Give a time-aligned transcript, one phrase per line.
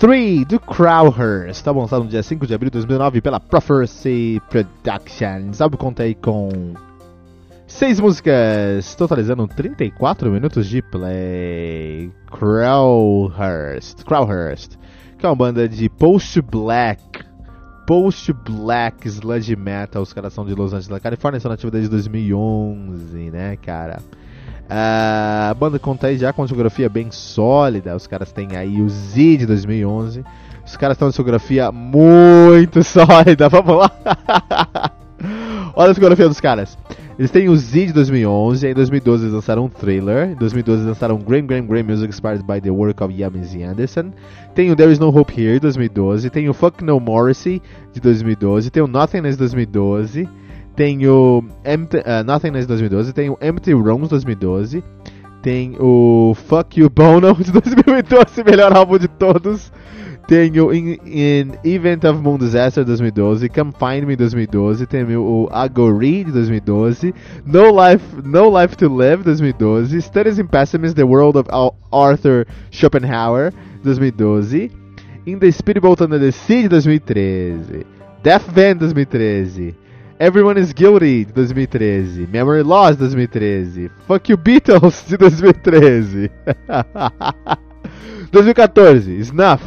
[0.00, 5.60] Three do Crowhurst, está lançado no dia 5 de abril de 2009 pela Prophecy Productions.
[5.60, 6.72] Álbum conta aí com
[7.66, 12.10] seis músicas, totalizando 34 minutos de play.
[12.30, 14.76] Crowhurst, Crowhurst,
[15.18, 17.22] que é uma banda de post-black,
[17.86, 20.00] post-black sludge metal.
[20.00, 23.98] Os caras são de Los Angeles, Califórnia, são nativos desde 2011, né, cara?
[24.72, 27.96] A banda conta aí já com uma discografia bem sólida.
[27.96, 30.24] Os caras têm aí o Z de 2011.
[30.64, 33.48] Os caras têm uma discografia muito sólida.
[33.48, 33.90] Vamos lá.
[35.74, 36.78] Olha a discografia dos caras.
[37.18, 40.88] Eles têm o Z de 2011, em 2012 eles lançaram um trailer, em 2012 eles
[40.88, 44.10] lançaram Graham Graham Graham Music Inspired by the Work of Yamis Anderson,
[44.54, 47.60] tem o There Is No Hope Here de 2012, tem o Fuck No Morrissey
[47.92, 50.26] de 2012, tem o Nothingness de 2012,
[50.76, 54.82] tem o Empty, uh, Nothingness 2012, tem o Empty Rooms 2012,
[55.42, 59.72] tem o Fuck You Bono de 2012, melhor álbum de todos.
[60.28, 65.48] Tem o In, In Event of Moon Disaster 2012, Come Find Me 2012, tem o
[65.50, 67.12] Agori de 2012,
[67.44, 71.48] No Life, no Life to Live 2012, Studies in Pessimism, The World of
[71.90, 73.52] Arthur Schopenhauer
[73.82, 74.70] 2012,
[75.26, 77.84] In the Speedboat Under the Sea de 2013,
[78.22, 79.74] Death Van 2013.
[80.20, 86.30] Everyone is Guilty de 2013, Memory Loss de 2013, Fuck You Beatles de 2013,
[88.30, 89.62] 2014, Snuff,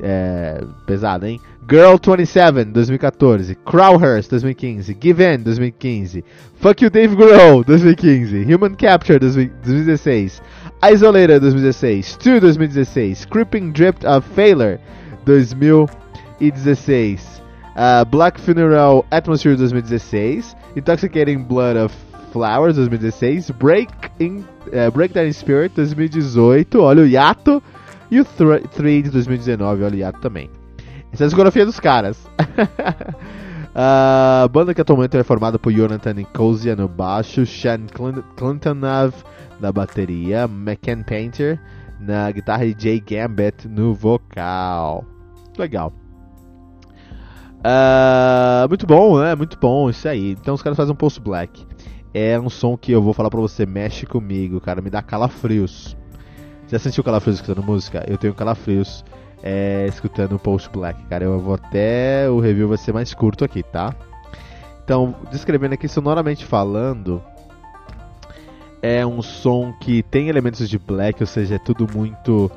[0.00, 1.40] é, pesado hein?
[1.68, 6.22] Girl 27 2014, Crowhurst 2015, Give In 2015,
[6.60, 10.40] Fuck You Dave Grohl 2015, Human Capture 2016,
[10.80, 14.78] Isolated 2016, Stu 2016, Creeping Drift of Failure
[15.26, 17.37] 2016.
[17.78, 21.94] Uh, Black Funeral Atmosphere 2016, Intoxicating Blood of
[22.32, 24.44] Flowers 2016, Break in,
[24.74, 27.62] uh, Breakdown in Spirit 2018, olha o hiato,
[28.10, 30.50] e o 3 de 2019, olha o hiato também.
[31.12, 32.28] Essa é a discografia dos caras.
[33.72, 37.86] a uh, banda que atualmente é formada por Jonathan Nicosia no baixo, Sean
[38.36, 39.14] Clintonov
[39.60, 41.60] na bateria, McCann Painter
[42.00, 45.04] na guitarra e Jay Gambit no vocal.
[45.56, 45.92] Legal.
[47.58, 49.34] Uh, muito bom, né?
[49.34, 50.32] Muito bom, isso aí.
[50.32, 51.66] Então os caras fazem um post black.
[52.14, 55.96] É um som que eu vou falar pra você, mexe comigo, cara, me dá calafrios.
[56.68, 58.04] Já sentiu calafrios escutando música?
[58.08, 59.04] Eu tenho calafrios
[59.42, 61.24] é, escutando post black, cara.
[61.24, 62.28] Eu vou até.
[62.28, 63.94] O review vai ser mais curto aqui, tá?
[64.84, 67.22] Então, descrevendo aqui sonoramente falando,
[68.80, 72.50] é um som que tem elementos de black, ou seja, é tudo muito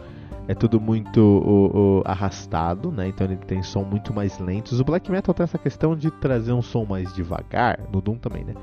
[0.52, 3.08] é tudo muito o, o, arrastado, né?
[3.08, 4.82] Então ele tem som muito mais lentos.
[4.82, 8.44] O black metal tem essa questão de trazer um som mais devagar, no Doom também,
[8.44, 8.54] né?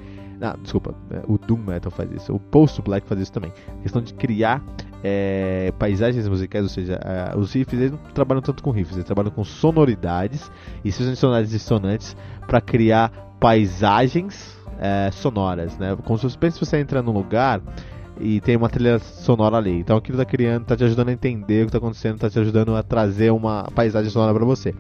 [0.40, 3.50] Ah, desculpa, é, o Doom Metal faz isso, o Post Black faz isso também.
[3.80, 4.62] A questão de criar
[5.02, 7.00] é, paisagens musicais, ou seja,
[7.36, 10.52] os riffs eles não trabalham tanto com riffs, eles trabalham com sonoridades
[10.84, 12.14] e sonoridades dissonantes
[12.46, 13.10] para criar
[13.40, 15.96] paisagens é, sonoras, né?
[16.04, 17.62] Como se você entra num lugar
[18.20, 19.78] e tem uma trilha sonora ali.
[19.78, 22.38] Então aquilo tá criando, tá te ajudando a entender o que tá acontecendo, tá te
[22.38, 24.74] ajudando a trazer uma paisagem sonora para você.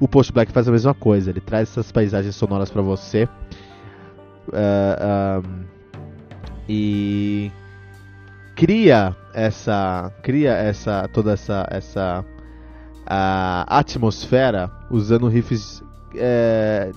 [0.00, 3.28] O Post Black faz a mesma coisa, ele traz essas paisagens sonoras para você.
[4.48, 5.64] Uh, um,
[6.68, 7.50] e
[8.54, 12.24] cria essa cria essa toda essa essa
[13.06, 15.82] a atmosfera usando riffs
[16.16, 16.90] é,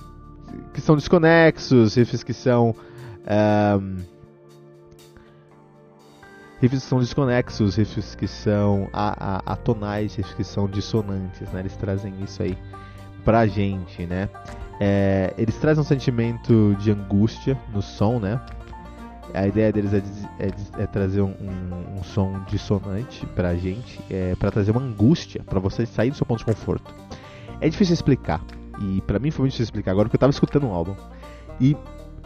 [0.72, 2.74] que são desconexos, riffs que são.
[6.60, 11.60] Riffs que são desconexos, riffs que são atonais, riffs que são dissonantes, né?
[11.60, 12.56] Eles trazem isso aí
[13.24, 14.28] pra gente, né?
[14.80, 18.40] É, eles trazem um sentimento de angústia no som, né?
[19.34, 20.02] A ideia deles é,
[20.38, 25.42] é, é trazer um, um, um, som dissonante pra gente, é, para trazer uma angústia,
[25.44, 26.94] para você sair do seu ponto de conforto.
[27.60, 28.40] É difícil explicar,
[28.80, 30.94] e para mim foi muito difícil explicar agora porque eu tava escutando um álbum.
[31.60, 31.76] E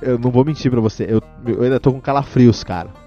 [0.00, 3.01] eu não vou mentir pra você, eu, eu ainda tô com calafrios, cara.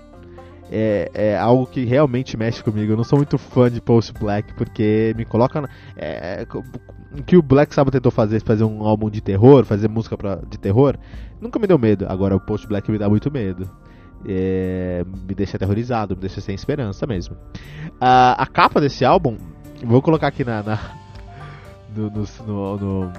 [0.72, 2.92] É, é, algo que realmente mexe comigo.
[2.92, 5.62] Eu não sou muito fã de Post Black porque me coloca.
[5.62, 6.46] Na, é,
[7.26, 10.58] que o Black Sabbath tentou fazer, fazer um álbum de terror, fazer música pra, de
[10.58, 10.98] terror,
[11.40, 12.06] nunca me deu medo.
[12.10, 13.70] Agora o Post Black me dá muito medo.
[14.28, 17.38] É, me deixa aterrorizado, me deixa sem esperança mesmo.
[18.02, 19.38] a capa desse álbum,
[19.84, 20.80] vou colocar aqui na, na
[21.96, 23.12] no, no, no,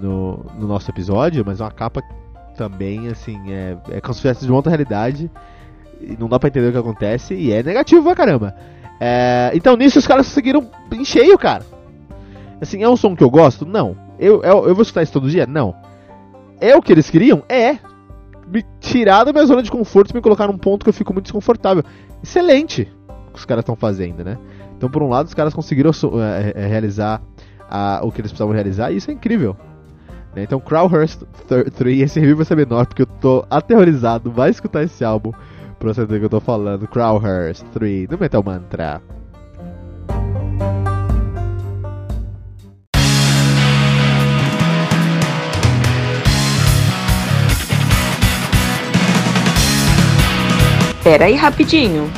[0.00, 2.02] no, no nosso episódio, mas é uma capa
[2.56, 5.30] também, assim, é, é como se fosse de uma outra realidade.
[6.18, 7.34] Não dá pra entender o que acontece.
[7.34, 8.54] E é negativo pra caramba.
[8.98, 11.64] É, então nisso os caras conseguiram em cheio, cara.
[12.60, 13.64] Assim, é um som que eu gosto?
[13.64, 13.96] Não.
[14.18, 15.46] Eu, eu, eu vou escutar isso todo dia?
[15.46, 15.74] Não.
[16.60, 17.42] É o que eles queriam?
[17.48, 17.78] É.
[18.46, 21.12] Me tirar da minha zona de conforto e me colocar num ponto que eu fico
[21.12, 21.82] muito desconfortável.
[22.22, 22.90] Excelente
[23.30, 24.36] o que os caras estão fazendo, né?
[24.76, 25.90] Então, por um lado, os caras conseguiram
[26.54, 27.22] é, realizar
[27.68, 29.56] a, o que eles precisavam realizar, e isso é incrível.
[30.34, 30.42] Né?
[30.42, 31.22] Então, Crowhurst
[31.76, 34.30] 3, esse review vai ser menor, porque eu tô aterrorizado.
[34.30, 35.32] Vai escutar esse álbum
[35.80, 36.86] pra você entender o que eu tô falando.
[36.86, 39.02] Crowhurst 3, do Metal Mantra.
[51.02, 52.12] Pera aí rapidinho.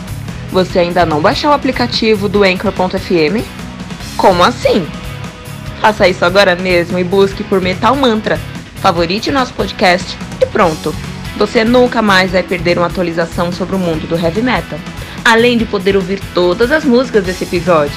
[0.51, 3.43] Você ainda não baixou o aplicativo do Anchor.fm?
[4.17, 4.85] Como assim?
[5.81, 8.37] Faça isso agora mesmo e busque por Metal Mantra.
[8.77, 10.93] Favorite nosso podcast e pronto.
[11.37, 14.79] Você nunca mais vai perder uma atualização sobre o mundo do heavy metal,
[15.25, 17.97] além de poder ouvir todas as músicas desse episódio.